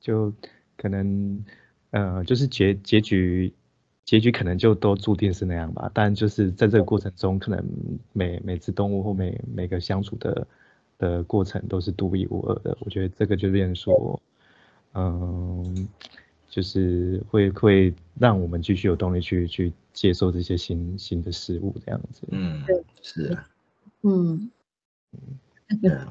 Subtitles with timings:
[0.00, 0.32] 就
[0.76, 1.44] 可能，
[1.90, 3.52] 呃，就是结结局，
[4.04, 5.90] 结局可能就都注定是那样吧。
[5.92, 7.60] 但就是在这个过程中，可能
[8.12, 10.46] 每每只动物或每每个相处的
[10.96, 12.78] 的过程都是独一无二的。
[12.82, 14.22] 我觉得这个就变说，
[14.96, 15.88] 嗯，
[16.48, 22.22] 就是会会让我们继续有动力去去接受这些新新的事物这样子。
[22.30, 22.64] 嗯，
[23.02, 23.48] 是啊，
[24.02, 24.50] 嗯，
[25.82, 26.08] 嗯。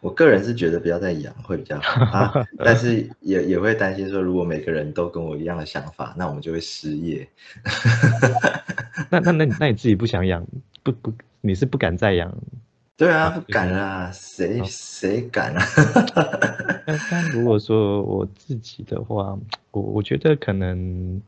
[0.00, 7.26] 我个人是觉得不要再养会比较好啊， 但是也也会担心说，如果每个人都跟我一样的想法，那我们就会失业。
[9.08, 10.46] 那那那那你自己不想养，
[10.82, 12.36] 不不，你是不敢再养？
[13.00, 15.62] 对啊，不敢啊，谁谁敢啊？
[16.84, 19.38] 但但如果说我自己的话，
[19.70, 21.18] 我我觉得可能，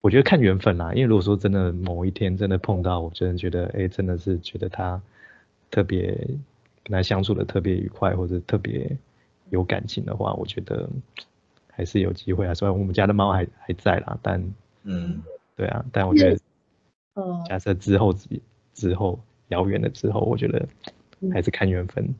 [0.00, 0.90] 我觉得看缘分啦。
[0.94, 4.98] 因为如果说真的某一天真的碰到，我真的觉得，哎，真的是觉得他
[5.70, 6.18] 特别。
[6.84, 8.90] 跟他相处的特别愉快，或者特别
[9.50, 10.88] 有感情的话，我觉得
[11.70, 12.52] 还是有机会啊。
[12.54, 14.42] 虽然我们家的猫还还在啦，但
[14.82, 15.22] 嗯，
[15.54, 16.38] 对啊，但我觉得，
[17.14, 18.28] 嗯，假设之后之
[18.74, 20.66] 之后遥远的之后，我觉得
[21.30, 22.14] 还是看缘分。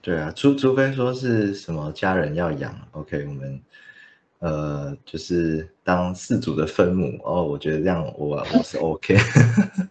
[0.00, 3.60] 对啊，除除非说是什么家人要养，OK，我们
[4.38, 9.16] 呃就是当四组的分母哦，我觉得这样我我是 OK。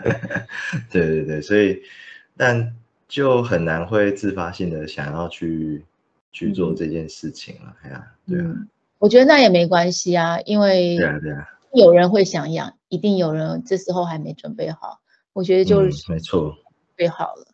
[0.92, 1.82] 对对对，所以
[2.36, 2.76] 但。
[3.10, 5.84] 就很难会自发性的想要去
[6.32, 8.54] 去做这件事情了，哎呀，对啊，
[9.00, 15.00] 我觉得那也没关系啊，因为对啊对啊，有人会想养，一定有人这时候还没准备好，
[15.34, 16.64] 我觉得就是没错，准
[16.98, 17.48] 备好了。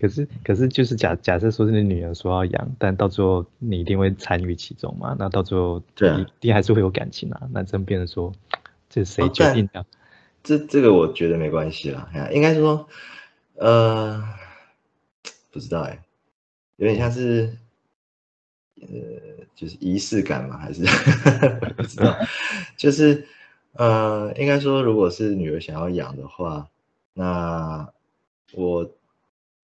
[0.00, 5.16] 可是可是就是假假设说是你女儿说要养，但到最后你一定会参与其中嘛？
[5.18, 7.48] 那到最后对一定还是会有感情啊？
[7.52, 8.32] 那真变成说
[8.88, 9.84] 这是谁决定的？
[10.42, 12.88] 这这个我觉得没关系啦，哎呀，应该说
[13.54, 14.22] 呃。
[15.52, 15.98] 不知道哎，
[16.76, 17.56] 有点像是，
[18.82, 18.86] 呃，
[19.54, 20.82] 就是仪式感嘛，还是
[21.78, 22.14] 不知道，
[22.76, 23.26] 就是
[23.72, 26.68] 呃，应该说，如果是女儿想要养的话，
[27.14, 27.88] 那
[28.52, 28.95] 我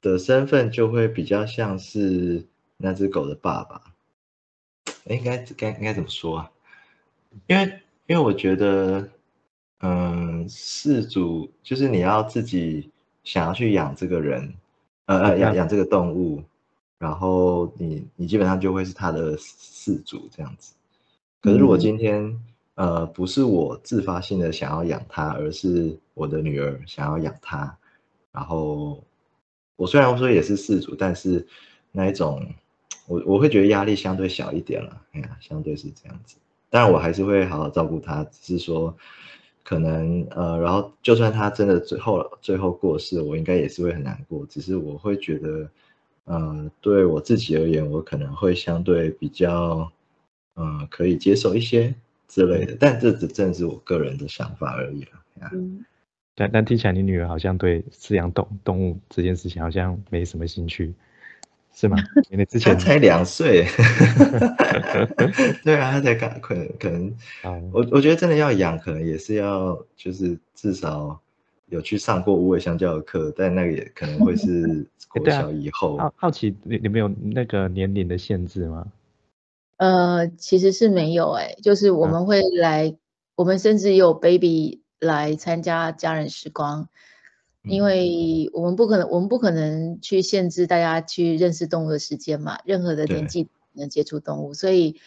[0.02, 2.44] 的身份就会比较像是
[2.76, 3.80] 那只狗的爸爸。
[5.04, 6.50] 应该该应该怎么说啊？
[7.46, 7.64] 因为
[8.06, 9.08] 因为我觉得，
[9.80, 12.90] 嗯，事主就是你要自己
[13.24, 14.52] 想要去养这个人。
[15.06, 16.44] 呃呃，养养这个动物，
[16.96, 20.74] 然后你你基本上就会是他的饲主这样子。
[21.40, 22.40] 可是如果今天
[22.76, 27.76] 呃不是我自发性的想要养它，而是我的女儿想要养它，
[28.30, 29.02] 然后
[29.82, 31.46] 我虽然说也是饲主，但是
[31.90, 32.46] 那一种
[33.08, 35.02] 我我会觉得压力相对小一点了。
[35.12, 36.36] 哎呀，相对是这样子，
[36.70, 38.96] 当然我还是会好好照顾他，只是说。
[39.64, 44.44] 可能呃，然后就算他真的最后最后过世，我应该也是会很难过。
[44.46, 45.70] 只是我会觉得，
[46.24, 49.88] 呃，对我自己而言，我可能会相对比较，
[50.56, 51.94] 嗯，可以接受一些
[52.26, 52.76] 之类的。
[52.78, 55.10] 但这只正是我个人的想法而已了。
[55.52, 55.84] 嗯，
[56.34, 60.92] 但但听起来你女儿好像对饲养动动物这件事情好像没什么兴趣。
[61.74, 61.96] 是吗？
[62.28, 63.64] 因为之前才两岁，
[65.64, 67.10] 对啊，他才刚可能可能，
[67.72, 71.18] 我我觉得真的要养，可能也是要就是至少
[71.70, 75.96] 有去上过无尾香蕉的课，但那个也可能会是 国小以后。
[75.96, 78.86] 好好奇你你没有那个年龄的限制吗？
[79.78, 82.94] 呃，其实是没有哎，就是我们会来，
[83.34, 86.88] 我们甚至有 baby 来参加家人时光。
[87.64, 92.58] 因为我们不可能，我们不可能去限制大家去认识动物的时间嘛。
[92.64, 95.00] 任何的年纪能接触动物，所以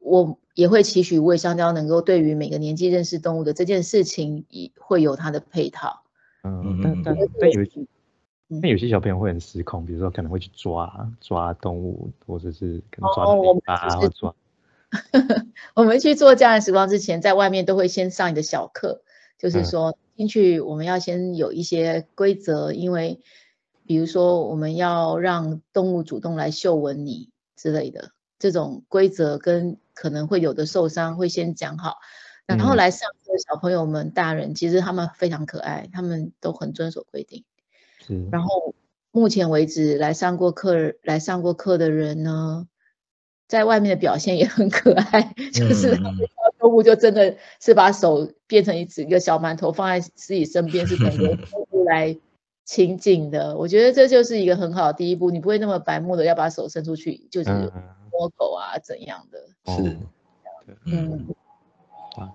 [0.00, 6.02] 我也会期许喂香蕉能够对于每个年纪认识动物的这件事情，也会有它的配套。
[6.42, 7.60] 嗯，但但但有
[8.48, 14.34] 那有些小朋友会很失控，比如说可能会去抓抓动物，或者是可能抓尾巴或抓。
[15.74, 19.02] 我们去做家人时光之前，在外面都会先上一个小课，
[19.42, 19.98] 就是说。
[20.14, 23.22] 进去我们要先有一些规则，因为
[23.86, 31.96] 比如说我们要让动物主动来嗅闻你之类的，这种规则跟可能会有的受伤会先讲好，
[32.46, 37.44] 然后来上课的小朋友们、大人其实他们非常可爱，他们都很遵守规定。
[38.30, 38.74] 然后
[39.12, 42.68] 目前为止来上过课、来上过课的人呢，
[43.48, 45.98] 在外面的表现也很可爱， 就是。
[46.62, 52.16] 动物就真的是把手变成一只一个小馒头放在自己身边，是等着 客户来
[52.64, 53.56] 亲近的。
[53.58, 57.50] 我觉得这就是一个很好的第一步，你不会那么白目的要把手伸出去，就是
[58.12, 59.40] 摸狗啊怎样的。
[59.74, 59.98] 是，
[60.86, 61.26] 嗯，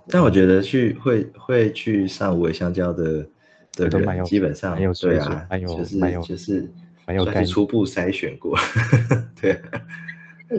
[0.10, 3.26] 但我觉得去会会去上无尾香蕉的
[3.72, 6.70] 的人，基本上蛮有水对啊，就是就是
[7.24, 8.58] 算是初步筛选过，
[9.40, 9.62] 对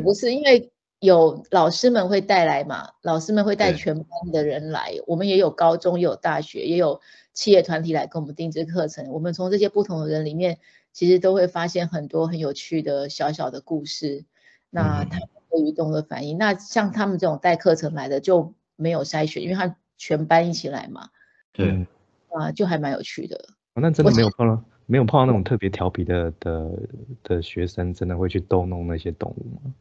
[0.00, 7.00] 不是因为有老师们会带来嘛，老师们会带全班的人来，我们也有高中，也有大学，也有
[7.32, 9.08] 企业团体来跟我们定制课程。
[9.12, 10.58] 我们从这些不同的人里面，
[10.92, 14.24] 其实都会发现很多很有趣的小小的故事。
[14.70, 21.10] 那嗯他们对于动物的反应，那像他们这种带课程来的就没有筛选，因为他全班一起来嘛，
[21.52, 21.86] 对嗯，
[22.30, 23.36] 啊，就还蛮有趣的。
[23.74, 26.70] 哦那真的我没有碰到没有碰到那种特别调皮的的
[27.22, 29.72] 的学生，真的会去逗弄那些动物吗？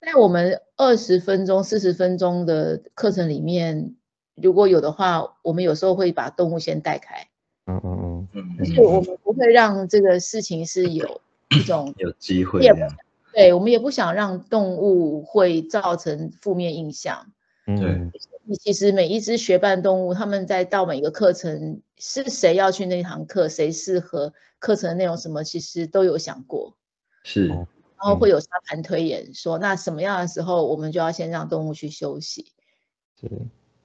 [0.00, 3.94] 在我们二十分钟、四十分钟的课程里面，
[4.34, 7.26] 如果有的话，我们有时候会把动物先带开。
[7.66, 11.20] 嗯嗯嗯，嗯，就是我们不会让这个事情是有
[11.50, 12.96] 一种，有机会也这样，
[13.32, 17.26] 对我们也不想让动物会造成负面印象。
[17.66, 17.80] 嗯。
[17.80, 18.20] 对。
[18.60, 26.76] 其实每一只学伴动物，他们在到每个课程是谁要去那堂课，谁适合课程内容什么，其实都有想过，
[27.24, 27.66] 是，哦
[27.98, 32.52] 然后会有沙盘推演，说那什么样的时候我们就要先让动物去休息。
[33.20, 33.28] 是，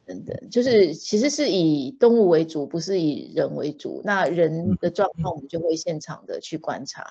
[0.05, 4.01] 等等，就是其实是以动物为主，不是以人为主。
[4.03, 7.05] 那人的状况，我们就会现场的去观察。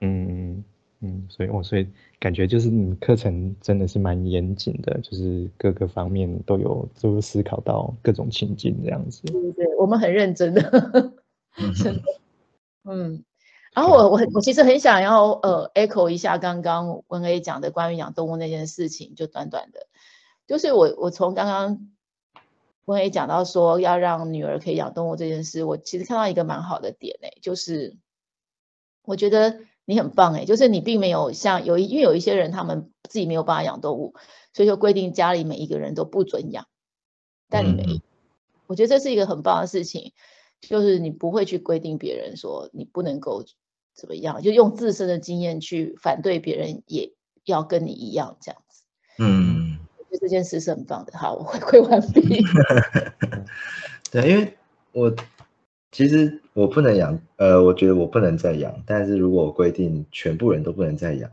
[0.00, 0.64] 嗯嗯
[1.00, 1.86] 嗯，所以我所以
[2.18, 9.22] 感觉就是你课程真的是蛮严谨的，就是各个方面都有都有思考到各种情境这样子。
[9.22, 10.54] 对对对，我们很认真
[11.82, 12.02] 真的。
[12.84, 13.24] 嗯，
[13.74, 19.88] 然后我我很我其实很想要呃 echo 一下刚刚文 A 讲的关于养动物那件事情，就短短的，
[20.46, 21.90] 就是我我从刚刚
[22.84, 27.96] 文 A 讲到说要让女儿可以养动物这件事，我其实看到一个蛮好的点诶、就是
[29.04, 34.14] 我觉得你很棒诶、就是你并没有像有一因为有一些人他们自己没有办法养动物，
[34.52, 36.68] 所以就规定家里每一个人都不准养，
[37.48, 38.00] 但你没
[38.66, 40.12] 我觉得这是一个很棒的事情，
[40.60, 43.44] 就是你不会去规定别人说你不能够
[43.94, 47.12] 怎么样，就用自身的经验去反对别人也
[47.44, 48.82] 要跟你一样这样子。
[49.18, 51.16] 嗯，我觉得这件事是很棒的。
[51.16, 52.44] 好，我回馈完毕。
[54.10, 54.52] 对，因为
[54.92, 55.14] 我
[55.92, 61.30] 其实我不能养，呃，我觉得我不能再养，但是如果我规定全部人都不能再养，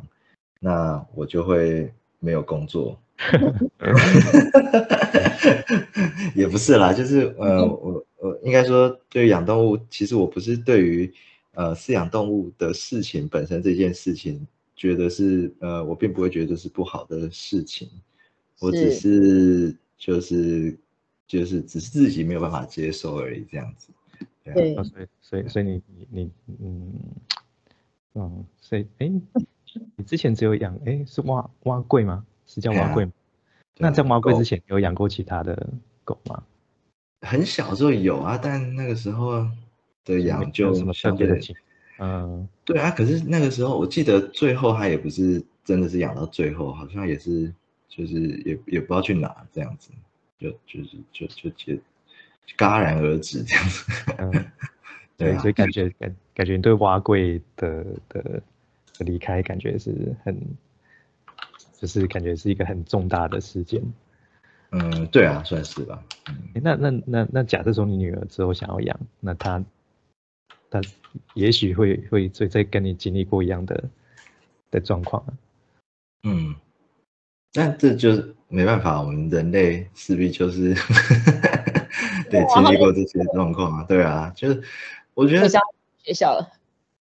[0.59, 2.99] 那我就会没有工作。
[6.35, 11.11] 也不是啦，就是呃，我我应该说，对于养动物，其实我不是对于
[11.53, 14.45] 呃饲养动物的事情本身这件事情，
[14.75, 17.89] 觉得是呃，我并不会觉得这是不好的事情，
[18.59, 20.77] 我只是就是
[21.27, 23.89] 就是只是自己没有办法接受而已，这样子。
[24.43, 26.31] 对啊对哦，所以所以所以你你你
[26.61, 26.93] 嗯
[28.15, 29.11] 嗯，所以哎，
[29.95, 32.25] 你之前只有养哎是蛙蛙贵吗？
[32.45, 33.11] 是叫蛙贵吗？
[33.77, 36.43] 啊那在蛙贵之前有养过其他的狗吗？
[37.21, 39.47] 很小的时候有啊，但那个时候
[40.05, 41.55] 的养就相对的情？
[41.99, 47.53] 嗯对啊，可是那个时候我记得最后他也不是真的是养到最后，好像也是
[47.87, 48.15] 就是
[48.45, 49.91] 也也不知道去哪这样子，
[50.39, 51.73] 就就是就就就
[52.57, 53.91] 戛然而止这样子。
[54.17, 54.51] 嗯，
[55.17, 58.21] 对所以感觉感感觉你对蛙贵的的
[58.97, 60.35] 的离开，感觉是很，
[61.77, 63.81] 就是感觉是一个很重大的事件。
[64.71, 66.03] 嗯，对啊，算是吧。
[66.53, 69.63] 诶那那那那假设说你女儿之后想要养，那她
[70.71, 70.81] 她
[71.35, 73.83] 也许会会再再跟你经历过一样的
[74.71, 75.33] 的状况啊。
[76.23, 76.55] 嗯，
[77.53, 80.73] 但这就是没办法，我们人类势必就是
[82.31, 84.63] 对经历过这些状况啊，对啊，就是
[85.13, 85.47] 我觉得
[86.01, 86.49] 学校了。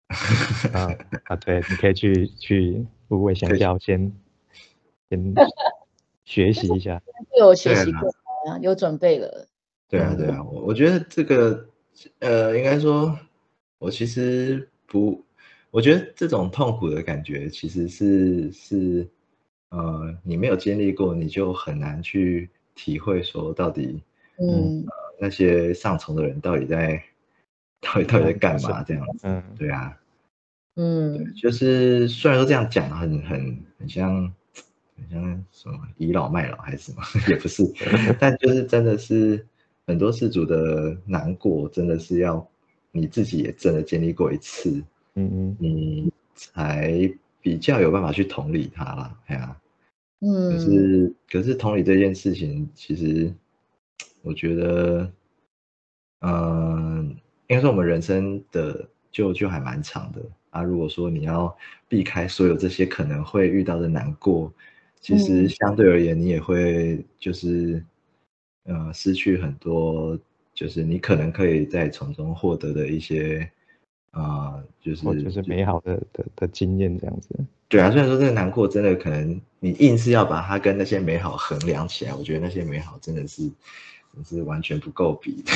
[0.74, 0.94] 啊
[1.24, 4.12] 啊，对，你可以去去无尾香蕉先
[5.10, 5.34] 先
[6.26, 7.02] 学习一下。
[7.40, 8.10] 有学习过
[8.48, 9.48] 啊，有准备了。
[9.88, 11.70] 对啊，对啊，我我觉得这个，
[12.20, 13.18] 呃，应该说，
[13.80, 15.24] 我其实不，
[15.72, 19.08] 我觉得这种痛苦的感觉其实是是，
[19.70, 24.02] 呃，你没有经历过，你就很难去体会说到底
[24.38, 24.86] 嗯，
[25.20, 27.02] 那些上层的人到底在，
[27.82, 29.28] 到底到底在干嘛这样子。
[29.28, 29.98] 嗯对啊，
[30.76, 34.34] 嗯，就是虽然说这样讲很很很像
[34.98, 37.64] 很像什么倚老卖老还是什么， 也不是，
[38.20, 39.46] 但就是真的是
[39.86, 42.46] 很多事主的难过，真的是要
[42.98, 44.82] 你自己也真的经历过一次，
[45.16, 47.12] 嗯嗯你才
[47.42, 49.20] 比较有办法去同理他啦。
[49.26, 49.62] 哎呀、
[50.22, 53.34] 可嗯，是可是同理这件事情，其实
[54.22, 55.12] 我觉得，
[56.22, 57.10] 嗯，
[57.48, 60.22] 应该说我们人生的就就还蛮长的
[60.52, 60.64] 啊。
[60.64, 61.54] 如果说你要
[61.90, 64.52] 避开所有这些可能会遇到的难过，
[65.02, 67.84] 其实相对而言，你也会就是
[68.64, 70.18] 呃失去很多，
[70.56, 73.48] 就是你可能可以在从中获得的一些
[74.12, 77.30] 啊，就是就是美好的的的经验这样子。
[77.68, 83.52] 对啊，虽然说这个难过真的可能你硬是要把它跟那些美好衡量起来，我觉得那些美好真的是
[84.24, 85.52] 是完全不够比的。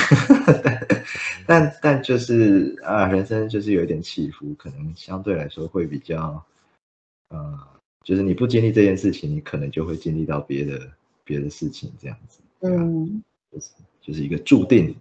[1.46, 6.44] 但但就是啊，人生就是有一点起伏，可能相对来说会比较，
[7.30, 7.58] 呃，
[8.04, 10.78] 就是你不经历这件事情，你可能就会经历到别的
[11.24, 12.40] 别的事情这样子。
[12.60, 14.94] 嗯，就是就是一个注定。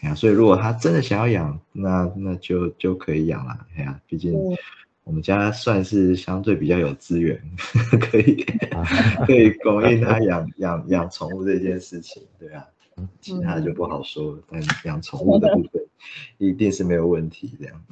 [0.00, 3.66] 哎呀，所以如果他真的想要养，那那就就可以养了。
[3.76, 4.34] 哎呀，毕竟。
[5.02, 7.42] 我们家算是相对比较有资源，
[8.00, 8.44] 可以
[9.26, 12.64] 可以供应他养养养宠物这件事情，对啊，
[13.20, 14.38] 其他的就不好说。
[14.48, 15.84] 但养宠物的部分
[16.38, 17.82] 一定是没有问题，这样。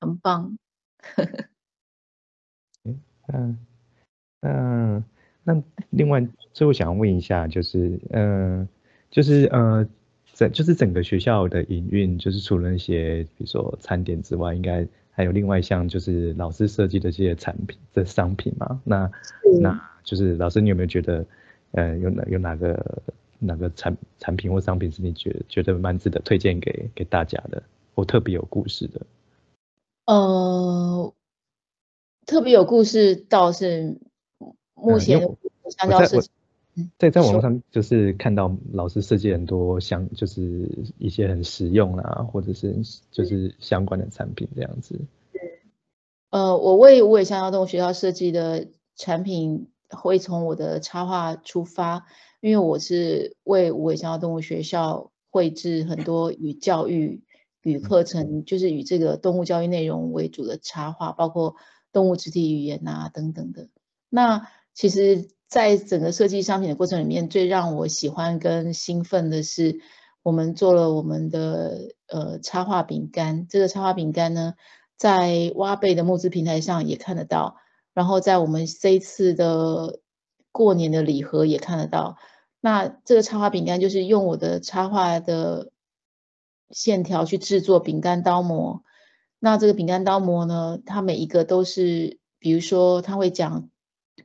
[0.00, 0.58] 很棒。
[3.32, 3.58] 嗯
[4.40, 5.02] 嗯，
[5.44, 8.68] 那另外最后想要问一下，就是嗯，
[9.12, 9.86] 就是呃，
[10.34, 14.84] 整就是整个学校的营运，就是除了那些比如说餐点之外，应该。
[15.14, 19.12] 还有另外一项就是老师设计的这些产品的商品嘛，那
[19.60, 21.26] 那就是老师，你有没有觉得，
[21.72, 23.02] 呃，有哪有哪个
[23.38, 27.62] 哪个产产品或商品是你觉觉得蛮值得推荐给给大家的，
[27.94, 29.02] 或特别有故事的？
[30.06, 31.12] 呃，
[32.24, 33.98] 特别有故事倒是
[34.72, 35.20] 目前
[35.78, 36.26] 香蕉是。
[36.98, 42.74] 在在网络上就是看到老师设计很多相就是一些很实用啊，或者是
[43.10, 44.98] 就是相关的产品这样子。
[46.30, 52.06] 呃，我为无尾香蕉动物学校设计的产品会从我的插画出发，
[52.40, 57.22] 因为我是为无尾香蕉动物学校绘制很多与教育
[57.60, 61.56] 与课程，就是与这个动物教育内容为主的插画，包括
[61.92, 63.68] 动物肢体语言啊等等的。
[64.08, 65.28] 那其实。
[65.52, 69.80] 在整个设计商品的过程里面，最让我喜欢跟兴奋的是，
[70.22, 73.46] 我们做了我们的呃插画饼干。
[73.48, 74.54] 这个插画饼干呢，
[74.96, 77.56] 在挖贝的募资平台上也看得到，
[77.92, 80.00] 然后在我们这一次的
[80.52, 82.16] 过年的礼盒也看得到。
[82.62, 85.70] 那这个插画饼干就是用我的插画的
[86.70, 88.84] 线条去制作饼干刀模。
[89.38, 93.68] 那这个饼干刀模呢，它每一个都是，比如说它会讲。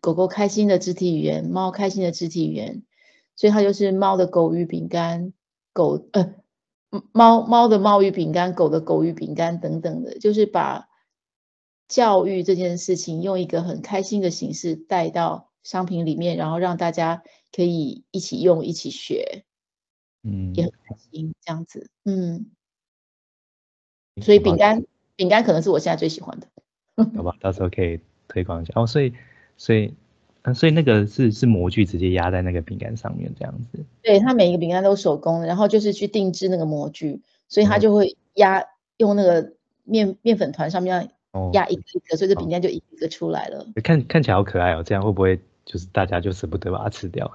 [0.01, 2.83] 狗狗开心的肢体语言，猫开心的肢体语言，
[3.35, 5.33] 所以它就是猫的狗语饼干，
[5.73, 6.35] 狗呃
[7.11, 10.89] 猫猫的猫语饼干，狗的狗语饼干等等的，就是把
[11.87, 17.23] 教育这件事情用一个很开心的形式带到商品里面，然后让大家
[17.55, 19.45] 可以一起用，一起学，
[20.23, 22.51] 嗯，也很开心这样子，嗯，
[24.21, 24.83] 所以饼干
[25.15, 26.47] 饼干可能是我现在最喜欢的，
[27.15, 28.73] 好吧，到时候可以推广一下。
[28.75, 29.13] 哦，所以。
[29.57, 29.93] 所以，
[30.43, 33.83] 嗯，所以那个是是模具直接压在那个饼干上面这样子。
[34.01, 38.63] 对，它每一个饼干都手工的，然后就是去定制那个模具，所以它就会压
[38.97, 41.09] 用那个面面粉团上面
[41.53, 43.65] 压一个一个，所以这饼干就一个出来了。
[43.83, 47.29] 看看起来好可爱哦，这样会不会就是大家就舍不得把它吃掉？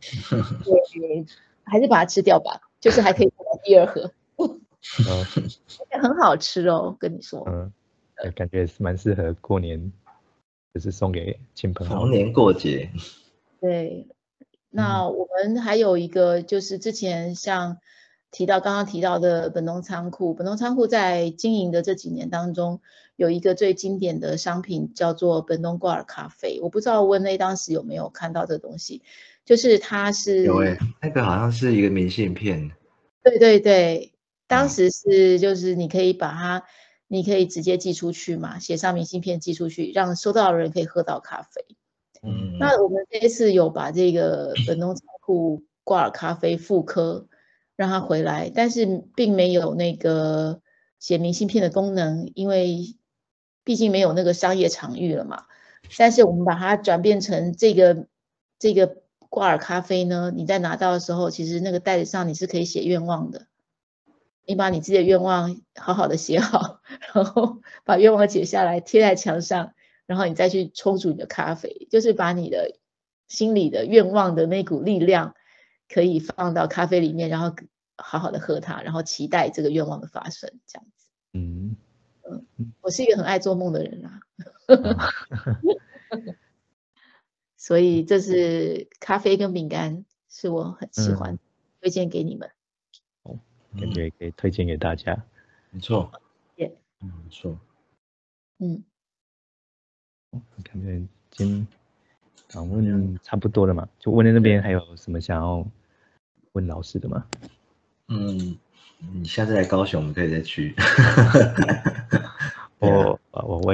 [0.00, 1.26] 对，
[1.64, 4.12] 还是把它吃掉吧，就是还可以做第二盒。
[4.36, 5.24] 而
[5.66, 7.42] 且 很好吃哦，跟你说。
[7.48, 7.72] 嗯，
[8.34, 9.90] 感觉是蛮适合过年。
[10.74, 12.90] 就是送给亲朋好友，逢年过节。
[13.60, 14.08] 对，
[14.70, 17.78] 那我们还有一个，就是之前像
[18.32, 22.80] 提到刚刚提到的本东仓库，本东仓库在经营的这几年当中，
[23.14, 26.58] 有一个最经典的商品叫做本东挂耳咖啡。
[26.60, 29.02] 我不知道温内当时有没有看到这东西，
[29.44, 32.72] 就是它是有诶，那个好像是一个明信片。
[33.22, 34.12] 对对对，
[34.48, 36.64] 当时是就是你可以把它。
[37.06, 41.64] 你可以直接寄出去嘛，写上明信片寄出去，让收到的人可以喝到咖啡。
[42.22, 47.28] 嗯，那我们这一次有把这个本东仓库挂耳咖啡复刻，
[47.76, 50.62] 让它回来，但是并没有那个
[50.98, 52.96] 写明信片的功能，因为
[53.62, 55.44] 毕竟没有那个商业场域了嘛。
[55.98, 58.06] 但是我们把它转变成这个
[58.58, 63.46] 这个挂耳咖啡呢，你在拿到的时候，其实那个袋子上你是可以写愿望的。
[64.46, 66.80] 你把你自己的愿望好好的写好，
[67.14, 69.74] 然后把愿望写下来贴在墙上，
[70.06, 72.78] 然后你再去冲煮你的咖啡，就是把你的
[73.28, 75.34] 心里的愿望的那股力量
[75.88, 77.56] 可以放到咖啡里面，然后
[77.96, 81.08] 好好的喝它，然后期待这个愿望的发生，这样子。
[81.32, 81.76] 嗯
[82.28, 84.20] 嗯，我是一个很爱做梦的人啊，
[87.56, 91.38] 所以这是咖啡跟饼干是我很喜欢
[91.80, 92.50] 推荐给你们。
[93.78, 95.16] 感觉可以推荐给大家，
[95.70, 96.10] 没错，
[96.56, 97.58] 耶，嗯，没错，
[98.58, 98.82] 嗯，
[100.62, 101.66] 感觉今
[102.48, 103.88] 访问差不多了嘛？
[103.98, 105.66] 就问的那边还有什么想要
[106.52, 107.26] 问老师的吗？
[108.08, 108.56] 嗯，
[109.12, 110.74] 你下次来高雄，我们可以再去。
[112.78, 113.72] 我我我我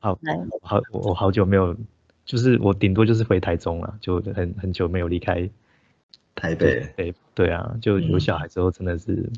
[0.00, 0.18] 好
[0.62, 1.76] 好我好久没有，
[2.24, 5.48] 就是我顶多就是回台中了，就很很久没有离开
[6.34, 6.92] 台北。
[6.96, 9.28] 对对啊，就有小孩之后真的是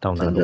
[0.00, 0.40] 到哪都，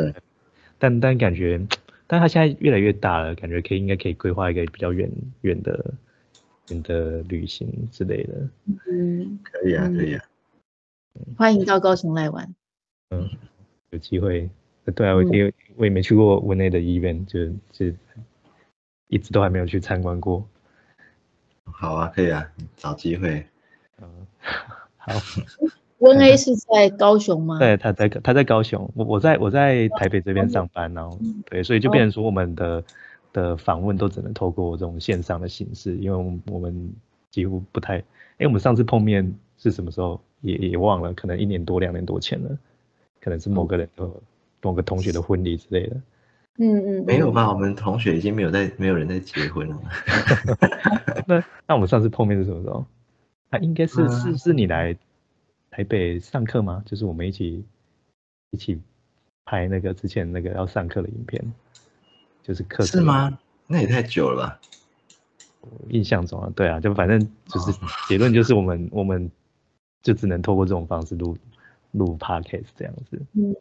[0.78, 1.60] 但但感觉，
[2.06, 5.10] 但他现在越来越大了，感觉可以应该可以规划一个比较远
[5.42, 5.94] 远的
[6.68, 8.48] 远的旅行之类的。
[8.90, 10.24] 嗯，可以啊，可以啊。
[11.36, 12.54] 欢迎到高雄来玩。
[13.10, 13.28] 嗯，
[13.90, 14.48] 有机会。
[14.94, 17.86] 对啊，我也我也没去过文内的医院，就就
[19.08, 20.46] 一直都还没有去参观过。
[21.64, 23.46] 好啊，可以啊，找机会。
[24.00, 24.26] 嗯，
[24.96, 25.12] 好。
[26.02, 27.58] 温 A 是在高雄吗？
[27.58, 32.84] 对，他在他在高雄，我我在我在台北这边上班，然后对，所以就变成说我们的
[33.32, 36.92] 的访问都只能透过这种线上的形式，因为我们我们
[37.30, 37.98] 几乎不太，
[38.38, 40.20] 哎，我们上次碰面是什么时候？
[40.42, 42.50] 也也忘了，可能一年多两年多前了，
[43.20, 44.08] 可能是某个人的。
[44.64, 45.96] 某个同学的婚礼之类的，
[46.58, 47.52] 嗯嗯，没有吧？
[47.52, 49.76] 我们同学已经没有在，没有人在结婚了。
[51.26, 52.86] 那那我们上次碰面是什么时候？
[53.50, 54.96] 啊，应该是是是你来
[55.72, 56.82] 台北上课吗？
[56.84, 57.64] 就是我们一起
[58.50, 58.78] 一起
[59.46, 61.42] 拍那个之前那个要上课的影片，
[62.42, 63.38] 就是课是吗？
[63.66, 64.60] 那也太久了吧？
[65.88, 67.72] 印象中啊，对啊，就反正就是
[68.06, 69.30] 结论就是我们我们
[70.02, 71.38] 就只能透过这种方式录
[71.92, 73.22] 录 podcast 这样子。
[73.32, 73.56] 嗯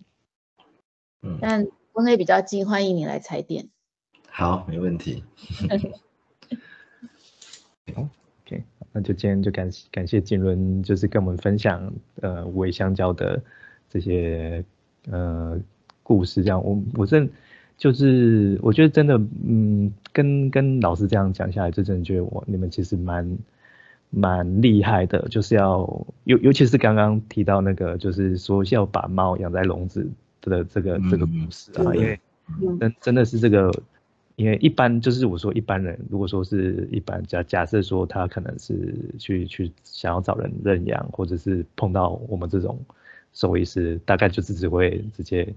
[1.21, 1.39] 嗯。
[1.41, 3.69] 但国内比较近，欢迎你来踩点。
[4.27, 5.23] 好，没问题。
[8.91, 13.41] 那就今天就感感谢金伦，就是跟我们分享呃五味香蕉的
[13.89, 14.63] 这些
[15.09, 15.59] 呃
[16.03, 16.43] 故事。
[16.43, 17.29] 这样，我我真
[17.77, 23.37] 就是我觉得真的，嗯，跟跟老师这样讲下来，就真的觉得我你们其实蛮
[24.09, 30.09] 蛮厉害的，就是要尤尤其是刚刚提到那个，就是说要把猫养在笼子。
[30.43, 32.19] 的这个这个故事啊，因为
[32.79, 33.71] 真真的是这个，
[34.35, 42.79] 因为一般就是我说一般人，如果说是一般假假设说他可能是去去想要找人认养，或者是碰到我们这种
[43.33, 45.53] 兽医师，大概就是只会直接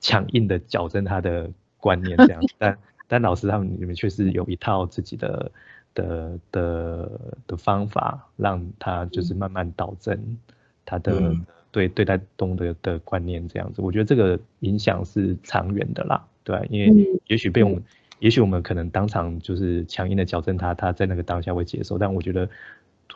[0.00, 5.50] 强硬的矫正他的观念这样，但 但老师他们里面确实有一套自己的
[5.94, 7.10] 的的
[7.46, 10.38] 的方法，让他就是慢慢导正
[10.84, 11.34] 他的。
[11.70, 17.82] 对对待动物的的观念这样子，我觉得这个影响是长远的啦，对因为也许被我们，
[18.18, 22.48] 也许我们可能当场就是强硬的矫正他，他在那个当下会接受，但我觉得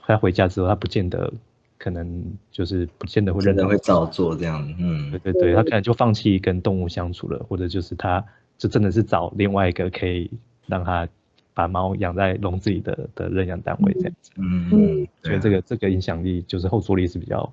[0.07, 1.33] 他回家之后，他不见得
[1.79, 8.25] 可能就是不见得会认真会照做这样，嗯，对对对，他可能就放弃跟动物相处了，或者就是他
[8.59, 10.31] 就真的是找另外一个可以
[10.67, 11.09] 让他
[11.55, 17.53] 把猫养在笼子里的的认养单位这样子，嗯嗯，所以这个这个影响力就是后坐力是比较。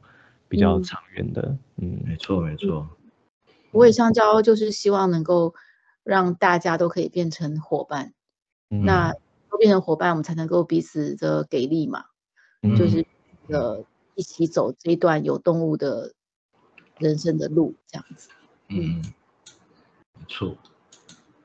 [0.52, 2.90] 比较长远的，嗯，没错没错。
[3.72, 5.54] 无尾香蕉就是希望能够
[6.10, 8.14] 让大家都可以变成伙伴，
[8.68, 9.14] 那
[9.52, 12.06] 都变成伙伴，我们才能够彼此的给力嘛，
[12.76, 13.06] 就是
[13.48, 16.14] 呃一起走这一段有动物的
[16.98, 18.30] 人生的路，这样子。
[18.70, 19.04] 嗯，
[20.18, 20.58] 没错。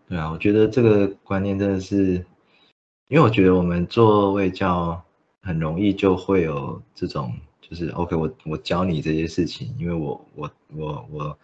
[0.08, 2.24] 对啊，我觉得这个观念真的是，
[3.08, 5.04] 因为我觉得我们做卫教
[5.42, 7.32] 很容易就会有这种。
[7.60, 11.38] 就是 OK，我我教你这些事情，因为我我我我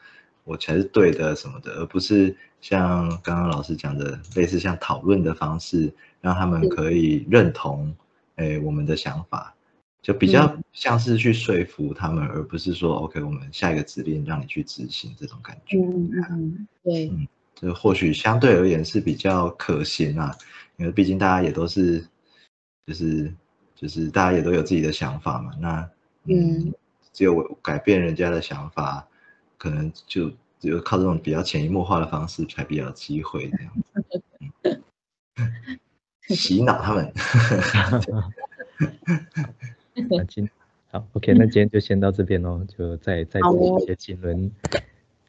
[0.44, 7.94] 我才是对的什么的，而不是像刚刚老师讲的类似像讨论的方式，让他们可以认同
[8.36, 9.54] 哎我们的想法，
[10.02, 15.78] 就比较像是去说服他们，而不是说 OK，我们下一个指令让你去执行这种感觉。
[15.78, 20.34] 嗯嗯，对，嗯，这或许相对而言是比较可行啊，
[20.76, 22.04] 因为毕竟大家也都是
[22.86, 23.32] 就是
[23.74, 25.90] 就是大家也都有自己的想法嘛，那。
[26.24, 26.70] 嗯，
[27.14, 29.08] 只有改变人家的想法，
[29.60, 33.92] 可能就只有靠这种比较潜移默化的方式才比较有机会这样子。
[36.34, 37.12] 洗脑他们。
[40.08, 40.48] 那今
[40.90, 44.50] 好，OK，那今天就先到这边哦，就再再多一些金轮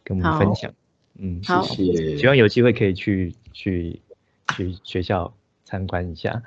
[0.06, 0.74] 跟我们分享。
[1.16, 2.18] 嗯，谢谢。
[2.18, 4.00] 希望有机会可以去去
[4.56, 5.34] 去学校
[5.66, 6.42] 参观一下。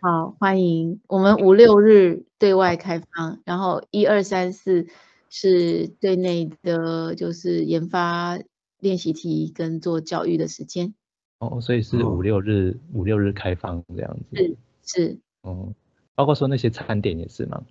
[0.00, 4.86] 好，欢迎我们五六日对外开放，然后一二三四
[5.36, 8.38] 是对内的，就是研发
[8.78, 10.94] 练习题跟做教育的时间。
[11.38, 14.36] 哦，所以是五六日五六日开放这样子。
[14.36, 15.18] 是是。
[15.40, 15.74] 哦，
[16.14, 17.64] 包括说那些餐点也是吗？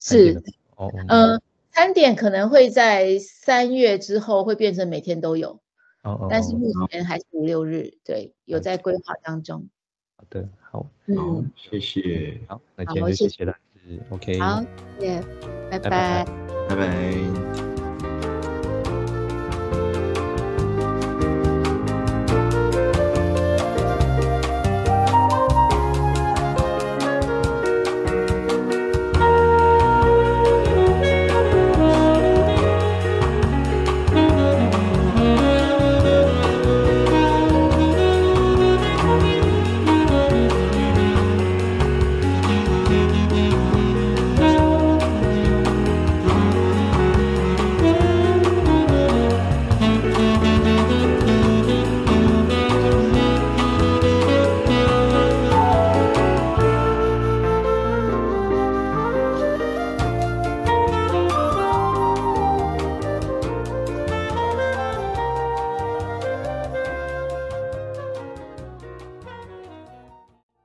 [0.00, 0.42] 是。
[0.76, 0.90] 哦。
[1.08, 1.38] 呃，
[1.70, 5.60] 餐点可能会在三月之后会变成每天都有。
[6.02, 6.28] 哦哦。
[6.30, 9.68] 但是目前还是五六日，对，有在规划当中。
[10.16, 13.58] 好的，好，嗯，谢谢，好，那今天就谢谢老师。
[14.10, 14.62] ，OK，好，
[14.98, 15.20] 谢谢，
[15.70, 16.24] 拜拜拜。
[16.68, 17.65] 拜拜拜。